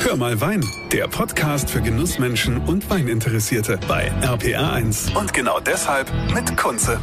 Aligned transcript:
Hör 0.00 0.16
mal 0.16 0.40
Wein, 0.40 0.64
der 0.92 1.08
Podcast 1.08 1.68
für 1.68 1.82
Genussmenschen 1.82 2.58
und 2.58 2.88
Weininteressierte 2.88 3.78
bei 3.88 4.10
RPR1. 4.22 5.14
Und 5.18 5.34
genau 5.34 5.58
deshalb 5.60 6.10
mit 6.32 6.56
Kunze. 6.56 7.00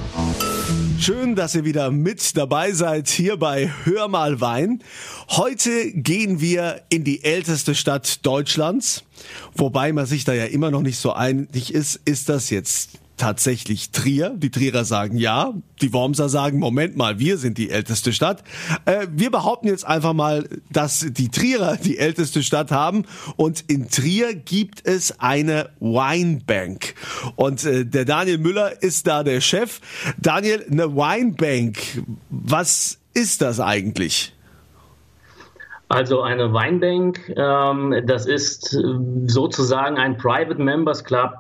Schön, 0.97 1.35
dass 1.35 1.53
ihr 1.55 1.65
wieder 1.65 1.91
mit 1.91 2.37
dabei 2.37 2.71
seid 2.71 3.09
hier 3.09 3.37
bei 3.37 3.69
Hör 3.83 4.07
mal 4.07 4.39
Wein. 4.39 4.81
Heute 5.29 5.91
gehen 5.91 6.39
wir 6.39 6.83
in 6.89 7.03
die 7.03 7.23
älteste 7.23 7.75
Stadt 7.75 8.25
Deutschlands. 8.25 9.03
Wobei 9.53 9.91
man 9.91 10.05
sich 10.05 10.23
da 10.23 10.33
ja 10.33 10.45
immer 10.45 10.71
noch 10.71 10.81
nicht 10.81 10.97
so 10.97 11.11
einig 11.11 11.73
ist, 11.73 11.99
ist 12.05 12.29
das 12.29 12.49
jetzt 12.49 12.91
tatsächlich 13.17 13.91
Trier. 13.91 14.31
Die 14.35 14.51
Trierer 14.51 14.85
sagen 14.85 15.17
ja, 15.17 15.53
die 15.81 15.93
Wormser 15.93 16.29
sagen, 16.29 16.59
Moment 16.59 16.97
mal, 16.97 17.19
wir 17.19 17.37
sind 17.37 17.57
die 17.57 17.69
älteste 17.69 18.13
Stadt. 18.13 18.43
Äh, 18.85 19.07
wir 19.11 19.31
behaupten 19.31 19.67
jetzt 19.67 19.85
einfach 19.85 20.13
mal, 20.13 20.47
dass 20.71 21.07
die 21.09 21.29
Trierer 21.29 21.77
die 21.77 21.97
älteste 21.97 22.43
Stadt 22.43 22.71
haben 22.71 23.05
und 23.35 23.63
in 23.67 23.89
Trier 23.89 24.33
gibt 24.35 24.87
es 24.87 25.19
eine 25.19 25.69
Winebank. 25.79 26.95
Und 27.35 27.65
äh, 27.65 27.85
der 27.85 28.05
Daniel 28.05 28.37
Müller 28.37 28.81
ist 28.81 29.07
da 29.07 29.23
der 29.23 29.41
Chef. 29.41 29.81
Daniel, 30.17 30.65
eine 30.69 30.95
Winebank, 30.95 32.03
was 32.29 32.99
ist 33.13 33.41
das 33.41 33.59
eigentlich? 33.59 34.35
Also 35.87 36.23
eine 36.23 36.51
Weinbank, 36.51 37.31
ähm, 37.37 38.03
das 38.07 38.25
ist 38.25 38.75
sozusagen 39.27 39.97
ein 39.97 40.17
Private 40.17 40.59
Members 40.59 41.03
Club 41.03 41.33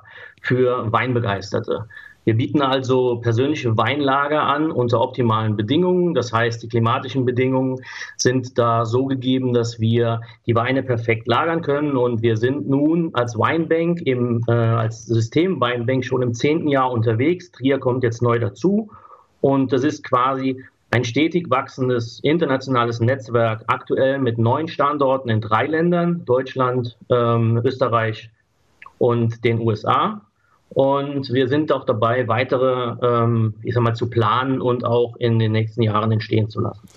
für 0.45 0.91
Weinbegeisterte. 0.91 1.87
Wir 2.25 2.35
bieten 2.35 2.63
also 2.63 3.17
persönliche 3.17 3.77
Weinlager 3.77 4.41
an 4.41 4.71
unter 4.71 4.99
optimalen 4.99 5.55
Bedingungen. 5.55 6.15
Das 6.15 6.33
heißt, 6.33 6.61
die 6.63 6.67
klimatischen 6.67 7.23
Bedingungen 7.23 7.81
sind 8.17 8.57
da 8.57 8.85
so 8.85 9.05
gegeben, 9.05 9.53
dass 9.53 9.79
wir 9.79 10.21
die 10.47 10.55
Weine 10.55 10.81
perfekt 10.81 11.27
lagern 11.27 11.61
können. 11.61 11.95
Und 11.95 12.23
wir 12.23 12.35
sind 12.35 12.67
nun 12.67 13.11
als 13.13 13.37
Weinbank, 13.37 14.01
im, 14.01 14.43
äh, 14.47 14.51
als 14.51 15.05
System 15.05 15.61
Weinbank 15.61 16.03
schon 16.03 16.23
im 16.23 16.33
zehnten 16.33 16.67
Jahr 16.67 16.91
unterwegs. 16.91 17.51
Trier 17.51 17.77
kommt 17.77 18.03
jetzt 18.03 18.23
neu 18.23 18.39
dazu. 18.39 18.89
Und 19.39 19.71
das 19.71 19.83
ist 19.83 20.03
quasi 20.03 20.63
ein 20.89 21.03
stetig 21.03 21.51
wachsendes 21.51 22.19
internationales 22.23 22.99
Netzwerk, 23.01 23.65
aktuell 23.67 24.17
mit 24.17 24.39
neun 24.39 24.67
Standorten 24.67 25.29
in 25.29 25.41
drei 25.41 25.67
Ländern, 25.67 26.25
Deutschland, 26.25 26.97
ähm, 27.11 27.61
Österreich 27.63 28.31
und 28.97 29.43
den 29.43 29.59
USA. 29.59 30.24
Und 30.69 31.31
wir 31.31 31.47
sind 31.47 31.71
auch 31.71 31.85
dabei, 31.85 32.27
weitere, 32.27 32.95
ähm, 33.01 33.53
ich 33.63 33.73
sag 33.73 33.83
mal, 33.83 33.93
zu 33.93 34.09
planen 34.09 34.61
und 34.61 34.83
auch 34.83 35.15
in 35.17 35.39
den 35.39 35.51
nächsten 35.51 35.81
Jahren 35.81 36.11
entstehen 36.11 36.49
zu 36.49 36.59
lassen. 36.59 36.87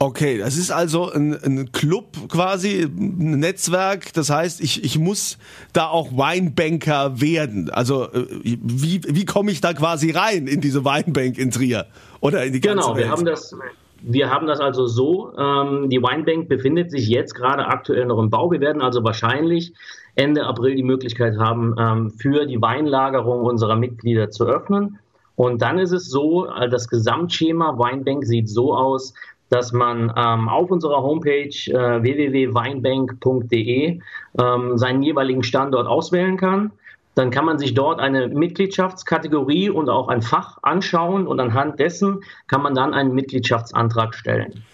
Okay, 0.00 0.38
das 0.38 0.56
ist 0.56 0.70
also 0.70 1.10
ein, 1.10 1.34
ein, 1.42 1.72
Club 1.72 2.28
quasi, 2.28 2.82
ein 2.82 3.40
Netzwerk. 3.40 4.12
Das 4.12 4.30
heißt, 4.30 4.60
ich, 4.60 4.84
ich 4.84 4.96
muss 4.96 5.38
da 5.72 5.88
auch 5.88 6.16
Weinbanker 6.16 7.20
werden. 7.20 7.68
Also 7.70 8.04
äh, 8.12 8.26
wie, 8.44 9.00
wie 9.04 9.24
komme 9.24 9.50
ich 9.50 9.60
da 9.60 9.72
quasi 9.72 10.12
rein 10.12 10.46
in 10.46 10.60
diese 10.60 10.84
Weinbank 10.84 11.36
in 11.36 11.50
Trier 11.50 11.86
oder 12.20 12.44
in 12.44 12.52
die 12.52 12.60
ganze 12.60 12.76
Genau, 12.84 12.94
Welt? 12.94 13.06
wir 13.06 13.10
haben 13.10 13.24
das. 13.24 13.56
Wir 14.00 14.30
haben 14.30 14.46
das 14.46 14.60
also 14.60 14.86
so, 14.86 15.32
ähm, 15.36 15.90
die 15.90 16.00
Weinbank 16.00 16.48
befindet 16.48 16.92
sich 16.92 17.08
jetzt 17.08 17.34
gerade 17.34 17.66
aktuell 17.66 18.06
noch 18.06 18.20
im 18.20 18.30
Bau. 18.30 18.48
Wir 18.52 18.60
werden 18.60 18.80
also 18.80 19.02
wahrscheinlich 19.02 19.72
Ende 20.18 20.44
April 20.44 20.74
die 20.74 20.82
Möglichkeit 20.82 21.38
haben, 21.38 21.76
ähm, 21.78 22.10
für 22.10 22.44
die 22.44 22.60
Weinlagerung 22.60 23.42
unserer 23.42 23.76
Mitglieder 23.76 24.30
zu 24.30 24.46
öffnen. 24.46 24.98
Und 25.36 25.62
dann 25.62 25.78
ist 25.78 25.92
es 25.92 26.10
so, 26.10 26.46
äh, 26.46 26.68
das 26.68 26.88
Gesamtschema 26.88 27.78
Weinbank 27.78 28.26
sieht 28.26 28.48
so 28.48 28.74
aus, 28.74 29.14
dass 29.48 29.72
man 29.72 30.12
ähm, 30.16 30.48
auf 30.48 30.72
unserer 30.72 31.02
Homepage 31.02 31.46
äh, 31.48 32.02
www.weinbank.de 32.02 34.00
ähm, 34.40 34.76
seinen 34.76 35.02
jeweiligen 35.02 35.44
Standort 35.44 35.86
auswählen 35.86 36.36
kann. 36.36 36.72
Dann 37.14 37.30
kann 37.30 37.44
man 37.44 37.58
sich 37.58 37.74
dort 37.74 38.00
eine 38.00 38.26
Mitgliedschaftskategorie 38.26 39.70
und 39.70 39.88
auch 39.88 40.08
ein 40.08 40.22
Fach 40.22 40.58
anschauen 40.62 41.28
und 41.28 41.38
anhand 41.38 41.78
dessen 41.78 42.22
kann 42.48 42.62
man 42.62 42.74
dann 42.74 42.92
einen 42.92 43.14
Mitgliedschaftsantrag 43.14 44.16
stellen. 44.16 44.64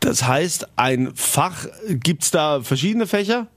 Das 0.00 0.26
heißt, 0.26 0.68
ein 0.76 1.12
Fach, 1.14 1.66
gibt 1.88 2.22
es 2.22 2.30
da 2.30 2.60
verschiedene 2.60 3.06
Fächer? 3.06 3.48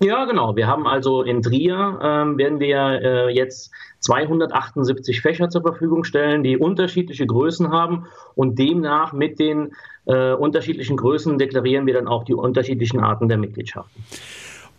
Ja, 0.00 0.24
genau. 0.26 0.54
Wir 0.54 0.68
haben 0.68 0.86
also 0.86 1.22
in 1.22 1.42
Trier, 1.42 1.98
ähm, 2.02 2.38
werden 2.38 2.60
wir 2.60 2.78
äh, 3.02 3.34
jetzt 3.34 3.72
278 4.00 5.20
Fächer 5.20 5.50
zur 5.50 5.62
Verfügung 5.62 6.04
stellen, 6.04 6.44
die 6.44 6.56
unterschiedliche 6.56 7.26
Größen 7.26 7.72
haben 7.72 8.06
und 8.36 8.58
demnach 8.58 9.12
mit 9.12 9.40
den 9.40 9.72
äh, 10.06 10.32
unterschiedlichen 10.32 10.96
Größen 10.96 11.36
deklarieren 11.38 11.86
wir 11.86 11.94
dann 11.94 12.06
auch 12.06 12.24
die 12.24 12.34
unterschiedlichen 12.34 13.00
Arten 13.00 13.28
der 13.28 13.38
Mitgliedschaften. 13.38 14.04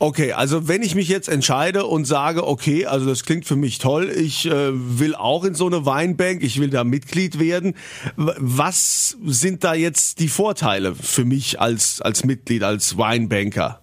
Okay, 0.01 0.31
also 0.31 0.69
wenn 0.69 0.81
ich 0.81 0.95
mich 0.95 1.09
jetzt 1.09 1.27
entscheide 1.27 1.85
und 1.85 2.05
sage, 2.05 2.47
okay, 2.47 2.85
also 2.85 3.05
das 3.05 3.25
klingt 3.25 3.43
für 3.43 3.57
mich 3.57 3.79
toll, 3.79 4.09
ich 4.09 4.45
äh, 4.49 4.71
will 4.71 5.13
auch 5.13 5.43
in 5.43 5.55
so 5.55 5.67
eine 5.67 5.85
Weinbank, 5.85 6.41
ich 6.41 6.61
will 6.61 6.69
da 6.69 6.85
Mitglied 6.85 7.37
werden, 7.37 7.73
was 8.15 9.17
sind 9.25 9.65
da 9.65 9.73
jetzt 9.73 10.21
die 10.21 10.29
Vorteile 10.29 10.95
für 10.95 11.25
mich 11.25 11.59
als, 11.59 11.99
als 11.99 12.23
Mitglied, 12.23 12.63
als 12.63 12.97
Weinbanker? 12.97 13.81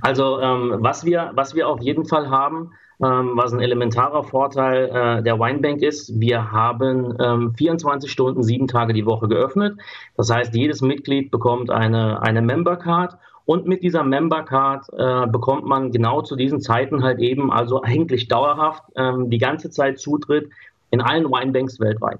Also 0.00 0.40
ähm, 0.40 0.76
was, 0.78 1.04
wir, 1.04 1.30
was 1.34 1.54
wir 1.54 1.68
auf 1.68 1.80
jeden 1.80 2.04
Fall 2.06 2.30
haben, 2.30 2.72
ähm, 3.02 3.32
was 3.34 3.52
ein 3.52 3.60
elementarer 3.60 4.24
Vorteil 4.24 4.88
äh, 4.88 5.22
der 5.22 5.38
Winebank 5.38 5.82
ist, 5.82 6.20
wir 6.20 6.52
haben 6.52 7.16
ähm, 7.18 7.54
24 7.56 8.10
Stunden, 8.10 8.42
sieben 8.42 8.68
Tage 8.68 8.92
die 8.92 9.06
Woche 9.06 9.28
geöffnet. 9.28 9.78
Das 10.16 10.30
heißt, 10.30 10.54
jedes 10.54 10.82
Mitglied 10.82 11.30
bekommt 11.30 11.70
eine, 11.70 12.22
eine 12.22 12.42
Member 12.42 12.76
Card 12.76 13.16
und 13.46 13.66
mit 13.66 13.82
dieser 13.82 14.04
Member 14.04 14.42
Card 14.42 14.86
äh, 14.96 15.26
bekommt 15.26 15.64
man 15.66 15.92
genau 15.92 16.22
zu 16.22 16.36
diesen 16.36 16.60
Zeiten 16.60 17.02
halt 17.02 17.18
eben, 17.20 17.50
also 17.50 17.82
eigentlich 17.82 18.28
dauerhaft, 18.28 18.82
ähm, 18.96 19.30
die 19.30 19.38
ganze 19.38 19.70
Zeit 19.70 19.98
Zutritt 19.98 20.50
in 20.90 21.00
allen 21.00 21.24
Winebanks 21.24 21.80
weltweit. 21.80 22.18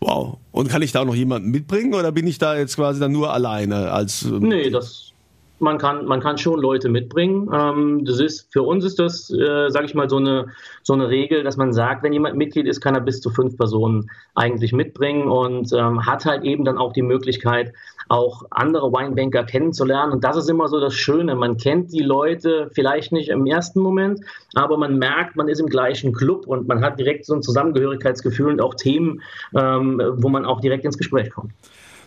Wow. 0.00 0.38
Und 0.52 0.68
kann 0.68 0.82
ich 0.82 0.92
da 0.92 1.04
noch 1.04 1.14
jemanden 1.14 1.50
mitbringen 1.50 1.94
oder 1.94 2.12
bin 2.12 2.26
ich 2.26 2.38
da 2.38 2.56
jetzt 2.56 2.76
quasi 2.76 3.00
dann 3.00 3.12
nur 3.12 3.32
alleine 3.32 3.90
als. 3.90 4.22
Ähm 4.22 4.40
nee, 4.40 4.70
das, 4.70 5.12
man 5.58 5.78
kann, 5.78 6.04
man 6.06 6.20
kann 6.20 6.38
schon 6.38 6.60
Leute 6.60 6.88
mitbringen. 6.88 7.48
Ähm, 7.52 8.04
das 8.04 8.20
ist, 8.20 8.52
für 8.52 8.62
uns 8.62 8.84
ist 8.84 8.98
das, 8.98 9.30
äh, 9.30 9.70
sage 9.70 9.86
ich 9.86 9.94
mal, 9.94 10.08
so 10.08 10.16
eine, 10.16 10.46
so 10.82 10.92
eine 10.92 11.08
Regel, 11.08 11.42
dass 11.42 11.56
man 11.56 11.72
sagt, 11.72 12.02
wenn 12.02 12.12
jemand 12.12 12.36
Mitglied 12.36 12.66
ist, 12.66 12.80
kann 12.80 12.94
er 12.94 13.00
bis 13.00 13.20
zu 13.20 13.30
fünf 13.30 13.56
Personen 13.56 14.10
eigentlich 14.34 14.72
mitbringen 14.72 15.28
und 15.28 15.72
ähm, 15.72 16.04
hat 16.04 16.24
halt 16.24 16.44
eben 16.44 16.64
dann 16.64 16.78
auch 16.78 16.92
die 16.92 17.02
Möglichkeit, 17.02 17.72
auch 18.08 18.44
andere 18.50 18.92
Winebanker 18.92 19.44
kennenzulernen. 19.44 20.12
Und 20.12 20.24
das 20.24 20.36
ist 20.36 20.48
immer 20.48 20.68
so 20.68 20.78
das 20.80 20.94
Schöne. 20.94 21.34
Man 21.34 21.56
kennt 21.56 21.92
die 21.92 22.02
Leute 22.02 22.70
vielleicht 22.72 23.12
nicht 23.12 23.30
im 23.30 23.46
ersten 23.46 23.80
Moment, 23.80 24.20
aber 24.54 24.76
man 24.76 24.98
merkt, 24.98 25.36
man 25.36 25.48
ist 25.48 25.60
im 25.60 25.66
gleichen 25.66 26.12
Club 26.12 26.46
und 26.46 26.68
man 26.68 26.84
hat 26.84 26.98
direkt 26.98 27.24
so 27.24 27.34
ein 27.34 27.42
Zusammengehörigkeitsgefühl 27.42 28.52
und 28.52 28.60
auch 28.60 28.74
Themen, 28.74 29.22
ähm, 29.56 30.00
wo 30.16 30.28
man 30.28 30.44
auch 30.44 30.60
direkt 30.60 30.84
ins 30.84 30.98
Gespräch 30.98 31.30
kommt. 31.30 31.52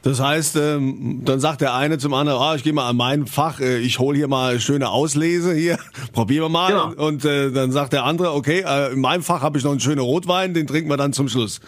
Das 0.02 0.22
heißt, 0.22 0.56
ähm, 0.56 1.22
dann 1.26 1.40
sagt 1.40 1.62
der 1.62 1.74
eine 1.74 1.98
zum 1.98 2.14
anderen, 2.14 2.42
ah, 2.42 2.56
ich 2.56 2.64
gehe 2.64 2.72
mal 2.72 2.88
an 2.88 2.96
mein 2.96 3.28
Fach, 3.28 3.60
äh, 3.60 3.80
ich 3.80 4.00
hole 4.00 4.18
hier 4.18 4.28
mal 4.28 4.60
schöne 4.60 4.90
Auslese 4.90 5.54
hier, 5.54 5.78
probieren 6.14 6.44
wir 6.44 6.50
mal. 6.50 6.72
Genau. 6.72 7.08
Und 7.08 7.26
äh, 7.26 7.52
dann 7.52 7.72
sagt 7.72 7.94
der 7.94 8.06
andere, 8.06 8.34
okay, 8.34 8.64
äh, 8.66 8.94
in 8.94 9.02
meinem 9.02 9.24
Fach 9.24 9.42
habe 9.42 9.58
ich 9.58 9.64
noch 9.64 9.72
einen 9.72 9.82
schönen 9.82 10.00
Rotwein, 10.00 10.54
den 10.54 10.68
trinken 10.68 10.90
wir 10.90 10.98
dann 10.98 11.12
zum 11.12 11.28
Schluss. 11.28 11.60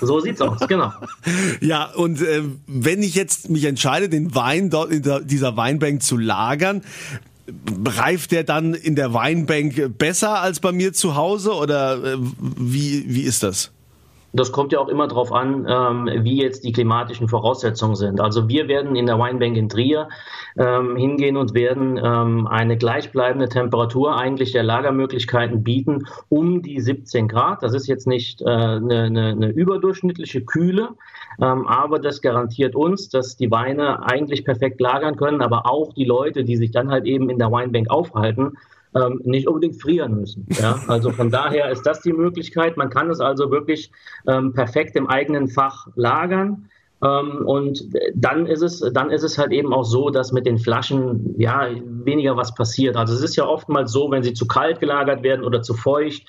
So 0.00 0.20
sieht's 0.20 0.40
aus, 0.40 0.60
genau. 0.68 0.92
ja, 1.60 1.86
und 1.86 2.20
äh, 2.20 2.42
wenn 2.66 3.02
ich 3.02 3.14
jetzt 3.14 3.48
mich 3.48 3.64
entscheide, 3.64 4.08
den 4.08 4.34
Wein 4.34 4.70
dort 4.70 4.90
in 4.90 5.02
dieser 5.26 5.56
Weinbank 5.56 6.02
zu 6.02 6.18
lagern, 6.18 6.82
reift 7.84 8.32
der 8.32 8.44
dann 8.44 8.74
in 8.74 8.94
der 8.94 9.12
Weinbank 9.14 9.98
besser 9.98 10.40
als 10.40 10.60
bei 10.60 10.72
mir 10.72 10.92
zu 10.92 11.16
Hause 11.16 11.52
oder 11.52 12.14
äh, 12.14 12.16
wie, 12.20 13.04
wie 13.08 13.22
ist 13.22 13.42
das? 13.42 13.72
Das 14.32 14.50
kommt 14.50 14.72
ja 14.72 14.78
auch 14.78 14.88
immer 14.88 15.08
darauf 15.08 15.32
an, 15.32 15.66
ähm, 15.68 16.24
wie 16.24 16.40
jetzt 16.40 16.64
die 16.64 16.72
klimatischen 16.72 17.28
Voraussetzungen 17.28 17.96
sind. 17.96 18.20
Also 18.20 18.48
wir 18.48 18.66
werden 18.66 18.96
in 18.96 19.06
der 19.06 19.18
Weinbank 19.18 19.56
in 19.56 19.68
Trier 19.68 20.08
ähm, 20.56 20.96
hingehen 20.96 21.36
und 21.36 21.54
werden 21.54 22.00
ähm, 22.02 22.46
eine 22.46 22.76
gleichbleibende 22.76 23.48
Temperatur 23.48 24.16
eigentlich 24.16 24.52
der 24.52 24.62
Lagermöglichkeiten 24.62 25.62
bieten 25.62 26.06
um 26.28 26.62
die 26.62 26.80
17 26.80 27.28
Grad. 27.28 27.62
Das 27.62 27.74
ist 27.74 27.86
jetzt 27.86 28.06
nicht 28.06 28.40
äh, 28.40 28.46
eine, 28.46 29.02
eine, 29.04 29.28
eine 29.28 29.48
überdurchschnittliche 29.48 30.42
Kühle, 30.42 30.90
ähm, 31.40 31.66
aber 31.66 31.98
das 31.98 32.22
garantiert 32.22 32.74
uns, 32.74 33.10
dass 33.10 33.36
die 33.36 33.50
Weine 33.50 34.06
eigentlich 34.06 34.44
perfekt 34.44 34.80
lagern 34.80 35.16
können, 35.16 35.42
aber 35.42 35.70
auch 35.70 35.92
die 35.92 36.04
Leute, 36.04 36.44
die 36.44 36.56
sich 36.56 36.70
dann 36.70 36.90
halt 36.90 37.04
eben 37.04 37.28
in 37.28 37.38
der 37.38 37.52
Weinbank 37.52 37.90
aufhalten, 37.90 38.56
ähm, 38.94 39.20
nicht 39.24 39.48
unbedingt 39.48 39.80
frieren 39.80 40.16
müssen. 40.16 40.46
Ja? 40.60 40.78
Also 40.88 41.10
von 41.10 41.30
daher 41.30 41.70
ist 41.70 41.82
das 41.82 42.02
die 42.02 42.12
Möglichkeit. 42.12 42.76
Man 42.76 42.90
kann 42.90 43.10
es 43.10 43.20
also 43.20 43.50
wirklich 43.50 43.90
ähm, 44.26 44.52
perfekt 44.52 44.96
im 44.96 45.08
eigenen 45.08 45.48
Fach 45.48 45.88
lagern. 45.94 46.68
Ähm, 47.02 47.44
und 47.46 47.84
dann 48.14 48.46
ist 48.46 48.62
es, 48.62 48.80
dann 48.92 49.10
ist 49.10 49.24
es 49.24 49.36
halt 49.36 49.50
eben 49.50 49.72
auch 49.72 49.84
so, 49.84 50.10
dass 50.10 50.30
mit 50.32 50.46
den 50.46 50.58
Flaschen 50.58 51.34
ja 51.38 51.68
weniger 51.84 52.36
was 52.36 52.54
passiert. 52.54 52.96
Also 52.96 53.14
es 53.14 53.22
ist 53.22 53.34
ja 53.34 53.44
oftmals 53.44 53.90
so, 53.90 54.10
wenn 54.10 54.22
sie 54.22 54.34
zu 54.34 54.46
kalt 54.46 54.78
gelagert 54.78 55.22
werden 55.24 55.44
oder 55.44 55.62
zu 55.62 55.74
feucht, 55.74 56.24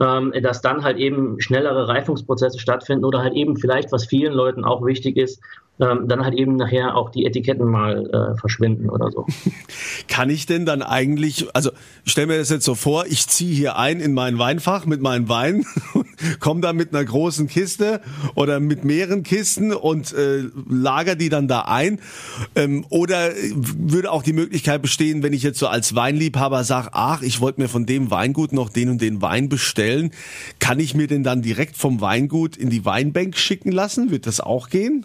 ähm, 0.00 0.32
dass 0.42 0.62
dann 0.62 0.82
halt 0.82 0.98
eben 0.98 1.40
schnellere 1.40 1.86
Reifungsprozesse 1.86 2.58
stattfinden 2.58 3.04
oder 3.04 3.20
halt 3.20 3.34
eben 3.34 3.56
vielleicht, 3.56 3.92
was 3.92 4.06
vielen 4.06 4.32
Leuten 4.32 4.64
auch 4.64 4.84
wichtig 4.84 5.16
ist, 5.16 5.40
ähm, 5.78 6.08
dann 6.08 6.24
halt 6.24 6.34
eben 6.34 6.56
nachher 6.56 6.96
auch 6.96 7.10
die 7.10 7.26
Etiketten 7.26 7.66
mal 7.66 8.06
äh, 8.10 8.38
verschwinden 8.38 8.88
oder 8.88 9.10
so. 9.10 9.26
Kann 10.08 10.30
ich 10.30 10.46
denn 10.46 10.64
dann 10.64 10.82
eigentlich, 10.82 11.46
also 11.54 11.70
ich 12.04 12.12
stelle 12.12 12.28
mir 12.28 12.38
das 12.38 12.48
jetzt 12.48 12.64
so 12.64 12.74
vor, 12.74 13.06
ich 13.06 13.26
ziehe 13.26 13.54
hier 13.54 13.76
ein 13.76 14.00
in 14.00 14.14
mein 14.14 14.38
Weinfach 14.38 14.86
mit 14.86 15.02
meinem 15.02 15.28
Wein, 15.28 15.64
komme 16.40 16.62
da 16.62 16.72
mit 16.72 16.94
einer 16.94 17.04
großen 17.04 17.46
Kiste 17.46 18.00
oder 18.34 18.58
mit 18.58 18.84
mehreren 18.84 19.22
Kisten 19.22 19.72
und 19.72 20.14
äh, 20.14 20.44
lager 20.68 21.14
die 21.14 21.28
dann 21.28 21.46
da 21.46 21.62
ein. 21.62 22.00
Ähm, 22.54 22.86
oder 22.88 23.32
würde 23.52 24.12
auch 24.12 24.22
die 24.22 24.32
Möglichkeit 24.32 24.80
bestehen, 24.80 25.22
wenn 25.22 25.34
ich 25.34 25.42
jetzt 25.42 25.58
so 25.58 25.66
als 25.66 25.94
Weinliebhaber 25.94 26.64
sage, 26.64 26.90
ach, 26.92 27.20
ich 27.20 27.40
wollte 27.40 27.60
mir 27.60 27.68
von 27.68 27.84
dem 27.84 28.10
Weingut 28.10 28.52
noch 28.52 28.70
den 28.70 28.88
und 28.88 29.02
den 29.02 29.20
Wein 29.20 29.50
bestellen, 29.50 30.10
kann 30.58 30.80
ich 30.80 30.94
mir 30.94 31.06
den 31.06 31.22
dann 31.22 31.42
direkt 31.42 31.76
vom 31.76 32.00
Weingut 32.00 32.56
in 32.56 32.70
die 32.70 32.86
Weinbank 32.86 33.36
schicken 33.36 33.72
lassen? 33.72 34.10
Wird 34.10 34.26
das 34.26 34.40
auch 34.40 34.70
gehen? 34.70 35.04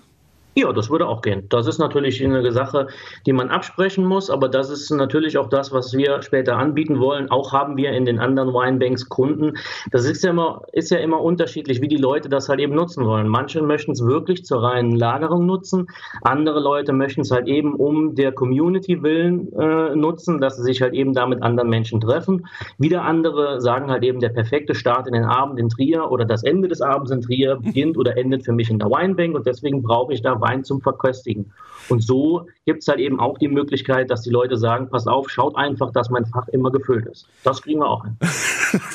Ja, 0.53 0.73
das 0.73 0.89
würde 0.89 1.07
auch 1.07 1.21
gehen. 1.21 1.47
Das 1.47 1.65
ist 1.65 1.77
natürlich 1.77 2.21
eine 2.21 2.51
Sache, 2.51 2.87
die 3.25 3.31
man 3.31 3.47
absprechen 3.47 4.03
muss, 4.03 4.29
aber 4.29 4.49
das 4.49 4.69
ist 4.69 4.91
natürlich 4.91 5.37
auch 5.37 5.47
das, 5.47 5.71
was 5.71 5.93
wir 5.93 6.21
später 6.23 6.57
anbieten 6.57 6.99
wollen. 6.99 7.31
Auch 7.31 7.53
haben 7.53 7.77
wir 7.77 7.91
in 7.93 8.03
den 8.03 8.19
anderen 8.19 8.49
Winebanks 8.49 9.07
Kunden. 9.07 9.53
Das 9.91 10.03
ist 10.03 10.25
ja 10.25 10.31
immer, 10.31 10.63
ist 10.73 10.91
ja 10.91 10.97
immer 10.97 11.21
unterschiedlich, 11.21 11.81
wie 11.81 11.87
die 11.87 11.95
Leute 11.95 12.27
das 12.27 12.49
halt 12.49 12.59
eben 12.59 12.75
nutzen 12.75 13.05
wollen. 13.05 13.29
Manche 13.29 13.61
möchten 13.61 13.93
es 13.93 14.05
wirklich 14.05 14.43
zur 14.43 14.61
reinen 14.61 14.97
Lagerung 14.97 15.45
nutzen. 15.45 15.87
Andere 16.21 16.59
Leute 16.59 16.91
möchten 16.91 17.21
es 17.21 17.31
halt 17.31 17.47
eben 17.47 17.73
um 17.75 18.15
der 18.15 18.33
Community 18.33 19.01
willen 19.03 19.53
äh, 19.53 19.95
nutzen, 19.95 20.41
dass 20.41 20.57
sie 20.57 20.63
sich 20.63 20.81
halt 20.81 20.93
eben 20.93 21.13
da 21.13 21.27
mit 21.27 21.41
anderen 21.43 21.69
Menschen 21.69 22.01
treffen. 22.01 22.45
Wieder 22.77 23.03
andere 23.03 23.61
sagen 23.61 23.89
halt 23.89 24.03
eben, 24.03 24.19
der 24.19 24.29
perfekte 24.29 24.75
Start 24.75 25.07
in 25.07 25.13
den 25.13 25.23
Abend 25.23 25.59
in 25.59 25.69
Trier 25.69 26.11
oder 26.11 26.25
das 26.25 26.43
Ende 26.43 26.67
des 26.67 26.81
Abends 26.81 27.09
in 27.09 27.21
Trier 27.21 27.55
beginnt 27.55 27.97
oder 28.01 28.17
endet 28.17 28.43
für 28.43 28.51
mich 28.51 28.69
in 28.69 28.79
der 28.79 28.89
Winebank 28.89 29.33
und 29.33 29.47
deswegen 29.47 29.81
brauche 29.81 30.11
ich 30.11 30.21
da 30.21 30.40
Wein 30.41 30.63
zum 30.63 30.81
Verköstigen. 30.81 31.53
Und 31.89 32.01
so 32.01 32.47
gibt 32.65 32.81
es 32.81 32.87
halt 32.87 32.99
eben 32.99 33.19
auch 33.19 33.37
die 33.37 33.47
Möglichkeit, 33.47 34.09
dass 34.11 34.21
die 34.21 34.29
Leute 34.29 34.57
sagen, 34.57 34.89
pass 34.89 35.07
auf, 35.07 35.29
schaut 35.29 35.55
einfach, 35.55 35.91
dass 35.91 36.09
mein 36.09 36.25
Fach 36.25 36.47
immer 36.49 36.71
gefüllt 36.71 37.05
ist. 37.05 37.27
Das 37.43 37.61
kriegen 37.61 37.79
wir 37.79 37.89
auch 37.89 38.03
hin. 38.03 38.17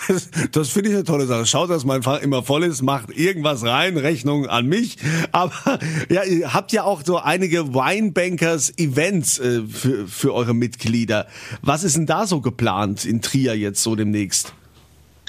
das, 0.09 0.31
das 0.53 0.69
finde 0.71 0.91
ich 0.91 0.95
eine 0.95 1.05
tolle 1.05 1.27
Sache. 1.27 1.47
Schaut, 1.47 1.71
dass 1.71 1.85
mein 1.85 2.03
Fach 2.03 2.23
immer 2.23 2.43
voll 2.43 2.65
ist, 2.65 2.83
macht 2.83 3.11
irgendwas 3.11 3.65
rein, 3.65 3.97
Rechnung 3.97 4.47
an 4.47 4.67
mich. 4.67 4.99
Aber 5.33 5.53
ja, 6.09 6.23
ihr 6.25 6.55
habt 6.55 6.73
ja 6.73 6.85
auch 6.85 7.03
so 7.05 7.19
einige 7.19 7.75
Winebankers-Events 7.75 9.39
äh, 9.41 9.63
für, 9.63 10.07
für 10.07 10.35
eure 10.35 10.55
Mitglieder. 10.55 11.27
Was 11.63 11.85
ist 11.85 11.97
denn 11.97 12.07
da 12.07 12.27
so 12.27 12.41
geplant 12.41 13.05
in 13.05 13.21
Trier 13.21 13.57
jetzt 13.57 13.83
so 13.83 13.95
demnächst? 13.95 14.55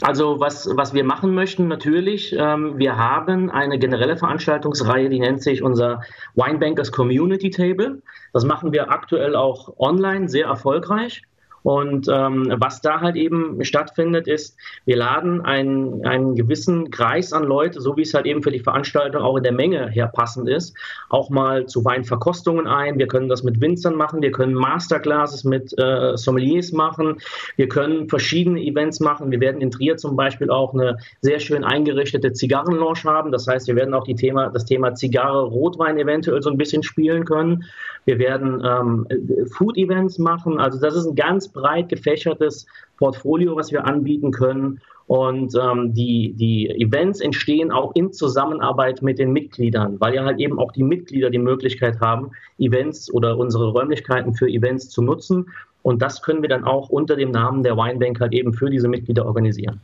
Also 0.02 0.40
was, 0.40 0.70
was 0.76 0.94
wir 0.94 1.04
machen 1.04 1.34
möchten 1.34 1.68
natürlich, 1.68 2.36
ähm, 2.38 2.78
wir 2.78 2.98
haben 2.98 3.50
eine 3.50 3.80
generelle 3.80 4.16
Veranstaltungsreihe, 4.16 5.10
die 5.10 5.20
nennt 5.20 5.42
sich 5.42 5.64
unser 5.64 6.02
Winebankers 6.36 6.92
Community 6.92 7.50
Table. 7.50 8.04
Das 8.32 8.46
machen 8.46 8.72
wir 8.72 8.92
aktuell 8.92 9.36
auch 9.36 9.80
online 9.80 10.30
sehr 10.30 10.46
erfolgreich. 10.46 11.24
Und 11.68 12.08
ähm, 12.08 12.54
was 12.60 12.80
da 12.80 13.02
halt 13.02 13.18
eben 13.18 13.62
stattfindet, 13.66 14.26
ist, 14.26 14.56
wir 14.86 14.96
laden 14.96 15.42
einen, 15.42 16.06
einen 16.06 16.34
gewissen 16.34 16.92
Kreis 16.92 17.34
an 17.34 17.44
Leute, 17.44 17.82
so 17.82 17.98
wie 17.98 18.04
es 18.04 18.14
halt 18.14 18.26
eben 18.26 18.42
für 18.42 18.52
die 18.52 18.62
Veranstaltung 18.62 19.22
auch 19.22 19.36
in 19.36 19.44
der 19.44 19.52
Menge 19.52 19.90
her 19.90 20.08
passend 20.08 20.48
ist, 20.48 20.74
auch 21.10 21.30
mal 21.30 21.66
zu 21.66 21.84
Weinverkostungen 21.84 22.68
ein. 22.68 22.98
Wir 22.98 23.08
können 23.10 23.28
das 23.28 23.44
mit 23.44 23.60
Winzern 23.60 23.96
machen, 23.96 24.22
wir 24.22 24.32
können 24.32 24.54
Masterclasses 24.54 25.44
mit 25.44 25.78
äh, 25.78 26.16
Sommeliers 26.16 26.72
machen, 26.72 27.18
wir 27.58 27.68
können 27.68 28.08
verschiedene 28.08 28.62
Events 28.62 29.02
machen. 29.02 29.30
Wir 29.30 29.42
werden 29.42 29.60
in 29.60 29.70
Trier 29.70 29.98
zum 29.98 30.16
Beispiel 30.16 30.50
auch 30.50 30.74
eine 30.74 30.96
sehr 31.20 31.42
schön 31.42 31.66
eingerichtete 31.66 32.32
Zigarrenlounge 32.32 33.04
haben. 33.04 33.34
Das 33.34 33.46
heißt, 33.46 33.68
wir 33.68 33.76
werden 33.76 33.94
auch 33.94 34.06
die 34.06 34.16
Thema, 34.16 34.52
das 34.52 34.64
Thema 34.64 34.96
Zigarre, 34.96 35.44
Rotwein 35.44 35.98
eventuell 35.98 36.42
so 36.42 36.50
ein 36.50 36.58
bisschen 36.58 36.82
spielen 36.82 37.26
können. 37.26 37.66
Wir 38.08 38.20
werden 38.20 38.64
ähm, 38.66 39.06
Food-Events 39.52 40.18
machen. 40.18 40.62
Also 40.62 40.80
das 40.80 40.96
ist 40.96 41.08
ein 41.08 41.16
ganz 41.16 41.50
breit 41.50 41.90
gefächertes 41.90 42.66
Portfolio, 42.96 43.58
was 43.58 43.74
wir 43.74 43.86
anbieten 43.86 44.32
können. 44.32 44.80
Und 45.08 45.54
ähm, 45.62 45.94
die, 45.94 46.34
die 46.34 46.70
Events 46.70 47.20
entstehen 47.20 47.70
auch 47.70 47.94
in 47.96 48.14
Zusammenarbeit 48.14 49.02
mit 49.02 49.20
den 49.20 49.34
Mitgliedern, 49.34 50.00
weil 50.00 50.16
ja 50.16 50.24
halt 50.24 50.40
eben 50.40 50.58
auch 50.58 50.72
die 50.72 50.84
Mitglieder 50.84 51.30
die 51.30 51.38
Möglichkeit 51.38 52.00
haben, 52.00 52.32
Events 52.58 53.14
oder 53.14 53.38
unsere 53.38 53.72
Räumlichkeiten 53.72 54.34
für 54.34 54.48
Events 54.48 54.90
zu 54.90 55.02
nutzen. 55.02 55.50
Und 55.82 56.02
das 56.02 56.22
können 56.22 56.42
wir 56.42 56.50
dann 56.50 56.64
auch 56.64 56.88
unter 56.88 57.18
dem 57.18 57.32
Namen 57.32 57.62
der 57.62 57.76
Winebank 57.76 58.22
halt 58.22 58.32
eben 58.32 58.54
für 58.54 58.70
diese 58.70 58.88
Mitglieder 58.88 59.26
organisieren. 59.26 59.82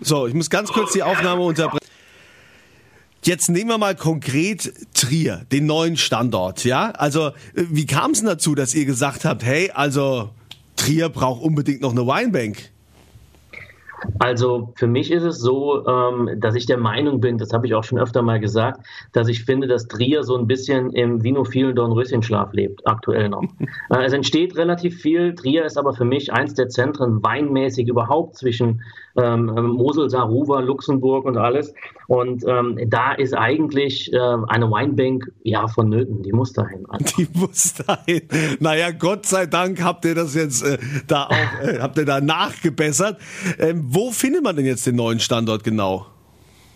So, 0.00 0.26
ich 0.26 0.34
muss 0.34 0.50
ganz 0.50 0.72
kurz 0.72 0.92
die 0.92 1.04
Aufnahme 1.04 1.42
unterbrechen. 1.42 1.81
Jetzt 3.24 3.48
nehmen 3.48 3.70
wir 3.70 3.78
mal 3.78 3.94
konkret 3.94 4.72
Trier, 4.94 5.46
den 5.52 5.66
neuen 5.66 5.96
Standort, 5.96 6.64
ja? 6.64 6.90
Also, 6.90 7.28
äh, 7.28 7.32
wie 7.70 7.86
kam 7.86 8.10
es 8.10 8.22
dazu, 8.22 8.56
dass 8.56 8.74
ihr 8.74 8.84
gesagt 8.84 9.24
habt, 9.24 9.44
hey, 9.44 9.70
also 9.72 10.30
Trier 10.74 11.08
braucht 11.08 11.40
unbedingt 11.40 11.82
noch 11.82 11.92
eine 11.92 12.04
Winebank? 12.04 12.72
Also 14.18 14.72
für 14.74 14.88
mich 14.88 15.12
ist 15.12 15.22
es 15.22 15.38
so, 15.38 15.86
ähm, 15.86 16.30
dass 16.40 16.56
ich 16.56 16.66
der 16.66 16.78
Meinung 16.78 17.20
bin, 17.20 17.38
das 17.38 17.52
habe 17.52 17.66
ich 17.66 17.74
auch 17.74 17.84
schon 17.84 17.98
öfter 17.98 18.22
mal 18.22 18.40
gesagt, 18.40 18.80
dass 19.12 19.28
ich 19.28 19.44
finde, 19.44 19.68
dass 19.68 19.86
Trier 19.86 20.24
so 20.24 20.36
ein 20.36 20.48
bisschen 20.48 20.90
im 20.90 21.22
vinophilen 21.22 21.76
Dornröschenschlaf 21.76 22.52
lebt, 22.52 22.84
aktuell 22.86 23.28
noch. 23.28 23.44
äh, 23.90 24.04
es 24.04 24.12
entsteht 24.12 24.56
relativ 24.56 25.00
viel. 25.00 25.34
Trier 25.34 25.64
ist 25.64 25.78
aber 25.78 25.92
für 25.92 26.04
mich 26.04 26.32
eins 26.32 26.54
der 26.54 26.68
Zentren 26.68 27.22
weinmäßig 27.22 27.88
überhaupt 27.88 28.36
zwischen 28.36 28.82
ähm, 29.16 29.46
Mosel, 29.46 30.08
Saruwa, 30.10 30.60
Luxemburg 30.60 31.24
und 31.24 31.36
alles. 31.36 31.74
Und 32.06 32.44
ähm, 32.46 32.78
da 32.86 33.12
ist 33.12 33.34
eigentlich 33.34 34.12
äh, 34.12 34.18
eine 34.18 34.70
Winebank 34.70 35.30
ja 35.42 35.68
vonnöten. 35.68 36.22
Die 36.22 36.32
muss 36.32 36.52
dahin. 36.52 36.84
Also. 36.88 37.16
Die 37.16 37.28
muss 37.34 37.74
dahin. 37.74 38.22
Naja, 38.60 38.90
Gott 38.90 39.26
sei 39.26 39.46
Dank 39.46 39.82
habt 39.82 40.04
ihr 40.04 40.14
das 40.14 40.34
jetzt 40.34 40.64
äh, 40.64 40.78
da 41.06 41.26
auch, 41.26 41.66
äh, 41.66 41.78
habt 41.80 41.98
ihr 41.98 42.04
da 42.04 42.20
nachgebessert. 42.20 43.18
Ähm, 43.58 43.84
wo 43.88 44.10
findet 44.10 44.42
man 44.42 44.56
denn 44.56 44.66
jetzt 44.66 44.86
den 44.86 44.96
neuen 44.96 45.20
Standort 45.20 45.64
genau? 45.64 46.06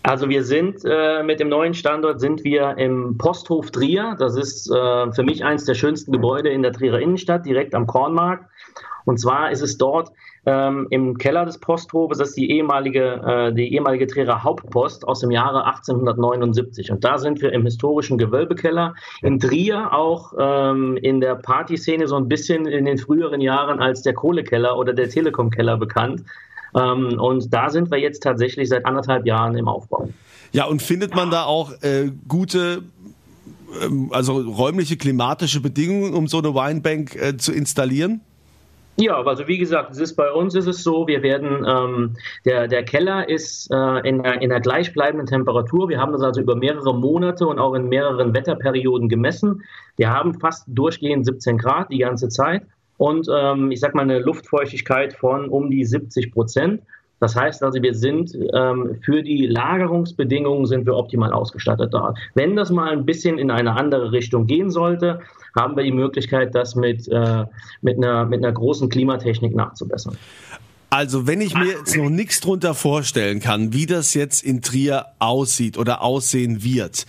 Also 0.03 0.29
wir 0.29 0.45
sind 0.45 0.85
äh, 0.85 1.21
mit 1.21 1.41
dem 1.41 1.49
neuen 1.49 1.73
Standort 1.73 2.21
sind 2.21 2.45
wir 2.45 2.77
im 2.77 3.17
Posthof 3.17 3.71
Trier. 3.71 4.15
Das 4.17 4.37
ist 4.37 4.71
äh, 4.71 5.11
für 5.11 5.23
mich 5.23 5.43
eines 5.43 5.65
der 5.65 5.73
schönsten 5.73 6.13
Gebäude 6.13 6.47
in 6.47 6.61
der 6.61 6.71
Trierer 6.71 7.01
Innenstadt, 7.01 7.45
direkt 7.45 7.75
am 7.75 7.87
Kornmarkt. 7.87 8.45
Und 9.03 9.19
zwar 9.19 9.51
ist 9.51 9.61
es 9.61 9.77
dort 9.77 10.11
ähm, 10.47 10.87
im 10.91 11.17
Keller 11.17 11.45
des 11.45 11.57
Posthofes, 11.57 12.19
das 12.19 12.29
ist 12.29 12.37
die 12.37 12.49
ehemalige, 12.51 13.21
äh, 13.49 13.53
die 13.53 13.73
ehemalige 13.73 14.07
Trierer 14.07 14.43
Hauptpost 14.43 15.05
aus 15.05 15.19
dem 15.19 15.29
Jahre 15.29 15.65
1879. 15.65 16.89
Und 16.89 17.03
da 17.03 17.17
sind 17.17 17.41
wir 17.41 17.51
im 17.51 17.65
historischen 17.65 18.17
Gewölbekeller. 18.17 18.95
In 19.21 19.41
Trier 19.41 19.93
auch 19.93 20.33
ähm, 20.39 20.95
in 21.01 21.19
der 21.19 21.35
Partyszene 21.35 22.07
so 22.07 22.15
ein 22.15 22.29
bisschen 22.29 22.65
in 22.65 22.85
den 22.85 22.97
früheren 22.97 23.41
Jahren 23.41 23.81
als 23.81 24.03
der 24.03 24.13
Kohlekeller 24.13 24.77
oder 24.77 24.93
der 24.93 25.09
Telekomkeller 25.09 25.75
bekannt. 25.75 26.23
Ähm, 26.73 27.19
und 27.19 27.53
da 27.53 27.69
sind 27.69 27.91
wir 27.91 27.99
jetzt 27.99 28.23
tatsächlich 28.23 28.69
seit 28.69 28.85
anderthalb 28.85 29.25
Jahren 29.25 29.57
im 29.57 29.67
Aufbau. 29.67 30.07
Ja, 30.53 30.63
und 30.63 30.81
findet 30.81 31.13
man 31.13 31.29
da 31.29 31.43
auch 31.43 31.73
äh, 31.81 32.09
gute 32.25 32.83
ähm, 33.83 34.11
also 34.13 34.39
räumliche, 34.39 34.95
klimatische 34.95 35.59
Bedingungen, 35.59 36.13
um 36.13 36.29
so 36.29 36.37
eine 36.37 36.53
Winebank 36.53 37.17
äh, 37.17 37.35
zu 37.35 37.51
installieren? 37.51 38.21
Ja, 38.99 39.21
also 39.21 39.47
wie 39.47 39.59
gesagt, 39.59 39.91
es 39.91 39.99
ist 39.99 40.15
bei 40.15 40.31
uns 40.31 40.55
ist 40.55 40.65
es 40.65 40.81
so, 40.81 41.05
wir 41.07 41.21
werden 41.21 41.63
ähm, 41.67 42.15
der, 42.45 42.67
der 42.67 42.83
Keller 42.83 43.29
ist 43.29 43.69
äh, 43.71 43.99
in, 44.09 44.23
der, 44.23 44.41
in 44.41 44.49
der 44.49 44.59
gleichbleibenden 44.59 45.27
Temperatur. 45.27 45.87
Wir 45.87 45.99
haben 45.99 46.13
das 46.13 46.23
also 46.23 46.41
über 46.41 46.55
mehrere 46.55 46.95
Monate 46.95 47.45
und 47.45 47.59
auch 47.59 47.75
in 47.75 47.89
mehreren 47.89 48.33
Wetterperioden 48.33 49.07
gemessen. 49.07 49.61
Wir 49.97 50.09
haben 50.09 50.39
fast 50.39 50.65
durchgehend 50.67 51.27
17 51.27 51.59
Grad 51.59 51.91
die 51.91 51.99
ganze 51.99 52.29
Zeit 52.29 52.63
und 52.97 53.27
ähm, 53.31 53.69
ich 53.69 53.79
sag 53.79 53.93
mal 53.93 54.01
eine 54.01 54.17
Luftfeuchtigkeit 54.17 55.13
von 55.13 55.47
um 55.47 55.69
die 55.69 55.85
70 55.85 56.31
Prozent. 56.31 56.81
Das 57.19 57.35
heißt 57.35 57.63
also, 57.63 57.81
wir 57.81 57.95
sind 57.95 58.37
ähm, 58.53 58.97
für 59.01 59.23
die 59.23 59.47
Lagerungsbedingungen 59.47 60.65
sind 60.65 60.85
wir 60.85 60.95
optimal 60.95 61.33
ausgestattet 61.33 61.93
da. 61.93 62.13
Wenn 62.35 62.55
das 62.55 62.69
mal 62.69 62.91
ein 62.91 63.05
bisschen 63.05 63.37
in 63.39 63.51
eine 63.51 63.75
andere 63.75 64.11
Richtung 64.11 64.45
gehen 64.45 64.69
sollte, 64.69 65.19
haben 65.55 65.75
wir 65.75 65.83
die 65.83 65.91
Möglichkeit, 65.91 66.53
das 66.53 66.75
mit, 66.75 67.07
äh, 67.07 67.45
mit, 67.81 67.97
einer, 67.97 68.25
mit 68.25 68.43
einer 68.43 68.53
großen 68.53 68.89
Klimatechnik 68.89 69.55
nachzubessern. 69.55 70.17
Also, 70.89 71.27
wenn 71.27 71.41
ich 71.41 71.53
mir 71.53 71.65
jetzt 71.65 71.97
noch 71.97 72.09
nichts 72.09 72.39
drunter 72.39 72.73
vorstellen 72.73 73.41
kann, 73.41 73.73
wie 73.73 73.85
das 73.85 74.13
jetzt 74.13 74.41
in 74.41 74.61
Trier 74.61 75.07
aussieht 75.19 75.77
oder 75.77 76.01
aussehen 76.01 76.63
wird, 76.63 77.05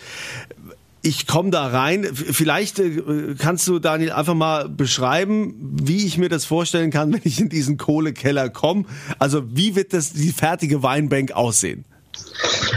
ich 1.03 1.27
komme 1.27 1.51
da 1.51 1.67
rein. 1.67 2.05
Vielleicht 2.13 2.79
äh, 2.79 3.35
kannst 3.39 3.67
du, 3.69 3.79
Daniel, 3.79 4.13
einfach 4.13 4.35
mal 4.35 4.69
beschreiben, 4.69 5.55
wie 5.83 6.07
ich 6.07 6.19
mir 6.19 6.29
das 6.29 6.45
vorstellen 6.45 6.91
kann, 6.91 7.13
wenn 7.13 7.23
ich 7.25 7.41
in 7.41 7.49
diesen 7.49 7.77
Kohlekeller 7.77 8.49
komme. 8.49 8.85
Also 9.19 9.43
wie 9.55 9.77
wird 9.77 9.93
das 9.93 10.13
die 10.13 10.33
fertige 10.33 10.83
Weinbank 10.83 11.33
aussehen? 11.33 11.85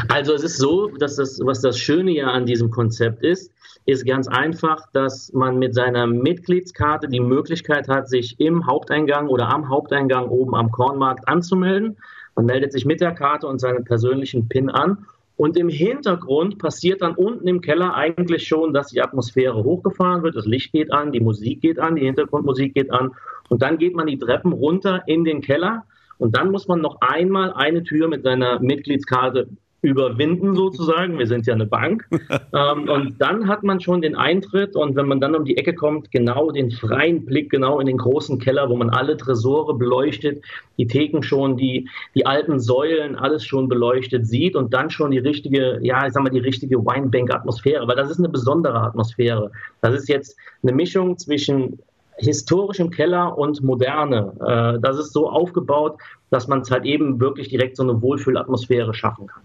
Also 0.09 0.33
es 0.33 0.43
ist 0.43 0.57
so, 0.57 0.87
dass 0.87 1.15
das, 1.15 1.39
was 1.43 1.61
das 1.61 1.77
Schöne 1.77 2.11
ja 2.11 2.27
an 2.27 2.45
diesem 2.45 2.69
Konzept 2.69 3.23
ist, 3.23 3.51
ist 3.85 4.05
ganz 4.05 4.27
einfach, 4.27 4.87
dass 4.93 5.33
man 5.33 5.57
mit 5.57 5.73
seiner 5.73 6.05
Mitgliedskarte 6.05 7.07
die 7.07 7.19
Möglichkeit 7.19 7.87
hat, 7.87 8.09
sich 8.09 8.39
im 8.39 8.67
Haupteingang 8.67 9.27
oder 9.27 9.49
am 9.49 9.69
Haupteingang 9.69 10.27
oben 10.27 10.55
am 10.55 10.71
Kornmarkt 10.71 11.27
anzumelden. 11.27 11.97
Man 12.35 12.45
meldet 12.45 12.71
sich 12.71 12.85
mit 12.85 13.01
der 13.01 13.13
Karte 13.13 13.47
und 13.47 13.59
seinem 13.59 13.83
persönlichen 13.83 14.47
PIN 14.47 14.69
an 14.69 15.05
Und 15.41 15.57
im 15.57 15.69
Hintergrund 15.69 16.59
passiert 16.59 17.01
dann 17.01 17.15
unten 17.15 17.47
im 17.47 17.61
Keller 17.61 17.95
eigentlich 17.95 18.47
schon, 18.47 18.75
dass 18.75 18.89
die 18.89 19.01
Atmosphäre 19.01 19.63
hochgefahren 19.63 20.21
wird, 20.21 20.35
das 20.35 20.45
Licht 20.45 20.71
geht 20.71 20.93
an, 20.93 21.11
die 21.11 21.19
Musik 21.19 21.61
geht 21.61 21.79
an, 21.79 21.95
die 21.95 22.05
Hintergrundmusik 22.05 22.75
geht 22.75 22.91
an. 22.91 23.15
Und 23.49 23.63
dann 23.63 23.79
geht 23.79 23.95
man 23.95 24.05
die 24.05 24.19
Treppen 24.19 24.53
runter 24.53 25.01
in 25.07 25.23
den 25.23 25.41
Keller. 25.41 25.83
Und 26.19 26.37
dann 26.37 26.51
muss 26.51 26.67
man 26.67 26.79
noch 26.79 27.01
einmal 27.01 27.53
eine 27.53 27.81
Tür 27.81 28.07
mit 28.07 28.21
seiner 28.21 28.59
Mitgliedskarte 28.59 29.47
überwinden 29.81 30.55
sozusagen. 30.55 31.17
Wir 31.17 31.27
sind 31.27 31.47
ja 31.47 31.53
eine 31.53 31.65
Bank. 31.65 32.07
ähm, 32.53 32.87
und 32.87 33.19
dann 33.19 33.47
hat 33.47 33.63
man 33.63 33.79
schon 33.79 34.01
den 34.01 34.15
Eintritt 34.15 34.75
und 34.75 34.95
wenn 34.95 35.07
man 35.07 35.19
dann 35.19 35.35
um 35.35 35.45
die 35.45 35.57
Ecke 35.57 35.73
kommt, 35.73 36.11
genau 36.11 36.51
den 36.51 36.71
freien 36.71 37.25
Blick 37.25 37.49
genau 37.49 37.79
in 37.79 37.87
den 37.87 37.97
großen 37.97 38.39
Keller, 38.39 38.69
wo 38.69 38.75
man 38.75 38.89
alle 38.89 39.17
Tresore 39.17 39.73
beleuchtet, 39.75 40.43
die 40.77 40.87
Theken 40.87 41.23
schon, 41.23 41.57
die, 41.57 41.89
die 42.15 42.25
alten 42.25 42.59
Säulen, 42.59 43.15
alles 43.15 43.43
schon 43.43 43.69
beleuchtet 43.69 44.27
sieht 44.27 44.55
und 44.55 44.73
dann 44.73 44.89
schon 44.89 45.11
die 45.11 45.19
richtige, 45.19 45.79
ja, 45.81 46.05
ich 46.05 46.13
sag 46.13 46.23
mal, 46.23 46.29
die 46.29 46.39
richtige 46.39 46.77
Winebank-Atmosphäre, 46.77 47.87
weil 47.87 47.95
das 47.95 48.11
ist 48.11 48.19
eine 48.19 48.29
besondere 48.29 48.79
Atmosphäre. 48.79 49.51
Das 49.81 49.95
ist 49.95 50.09
jetzt 50.09 50.37
eine 50.61 50.73
Mischung 50.73 51.17
zwischen 51.17 51.79
historischem 52.17 52.91
Keller 52.91 53.35
und 53.37 53.63
moderne. 53.63 54.33
Äh, 54.41 54.79
das 54.79 54.99
ist 54.99 55.11
so 55.11 55.29
aufgebaut, 55.29 55.97
dass 56.29 56.47
man 56.47 56.61
es 56.61 56.69
halt 56.69 56.85
eben 56.85 57.19
wirklich 57.19 57.49
direkt 57.49 57.77
so 57.77 57.83
eine 57.83 57.99
Wohlfühlatmosphäre 57.99 58.93
schaffen 58.93 59.25
kann. 59.27 59.41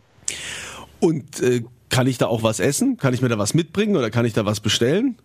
Und 1.01 1.41
äh, 1.41 1.63
kann 1.89 2.07
ich 2.07 2.19
da 2.19 2.27
auch 2.27 2.43
was 2.43 2.61
essen? 2.61 2.97
Kann 2.97 3.15
ich 3.15 3.23
mir 3.23 3.29
da 3.29 3.39
was 3.39 3.55
mitbringen 3.55 3.97
oder 3.97 4.11
kann 4.11 4.25
ich 4.25 4.33
da 4.33 4.45
was 4.45 4.61
bestellen? 4.61 5.17